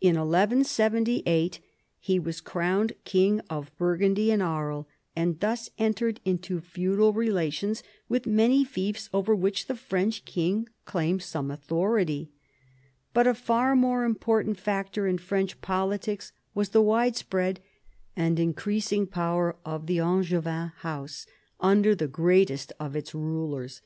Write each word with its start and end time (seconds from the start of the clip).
In 0.00 0.14
1178 0.14 1.58
he 1.98 2.18
was 2.20 2.40
crowned 2.40 2.92
king 3.04 3.40
of 3.50 3.76
Burgundy 3.76 4.30
and 4.30 4.40
Aries, 4.40 4.84
and 5.16 5.40
thus 5.40 5.68
entered 5.78 6.20
into 6.24 6.60
feudal 6.60 7.12
relations 7.12 7.82
with 8.08 8.24
many 8.24 8.62
fiefs 8.62 9.10
over 9.12 9.34
which 9.34 9.66
the 9.66 9.74
French 9.74 10.24
king 10.24 10.68
claimed 10.84 11.22
some 11.24 11.50
authority. 11.50 12.30
But 13.12 13.26
a 13.26 13.34
far 13.34 13.74
more 13.74 14.04
important 14.04 14.60
factor 14.60 15.08
in 15.08 15.18
French 15.18 15.60
politics 15.60 16.30
was 16.54 16.68
the 16.68 16.78
10 16.78 16.84
PHILIP 16.84 16.84
AUGUSTUS 16.84 16.94
chap. 17.22 17.26
widespread 17.26 17.60
and 18.14 18.38
increasing 18.38 19.08
power 19.08 19.56
of 19.64 19.88
the 19.88 19.98
Angevin 19.98 20.68
house 20.76 21.26
under 21.58 21.96
the 21.96 22.06
greatest 22.06 22.72
of 22.78 22.94
its 22.94 23.12
rulers. 23.12 23.82